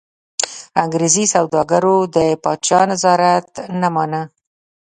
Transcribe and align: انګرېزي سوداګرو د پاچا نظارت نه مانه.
انګرېزي 0.83 1.25
سوداګرو 1.35 1.97
د 2.15 2.17
پاچا 2.43 2.79
نظارت 2.91 3.47
نه 3.81 3.89
مانه. 3.95 4.21